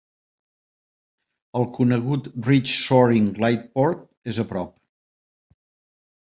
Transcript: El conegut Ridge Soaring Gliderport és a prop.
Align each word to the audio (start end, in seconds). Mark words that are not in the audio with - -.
El 1.59 1.67
conegut 1.75 2.29
Ridge 2.47 2.71
Soaring 2.85 3.29
Gliderport 3.41 4.03
és 4.33 4.41
a 4.45 4.49
prop. 4.55 4.75